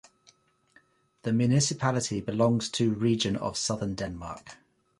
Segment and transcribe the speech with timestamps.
[1.21, 4.57] The municipality belongs to Region of Southern Denmark.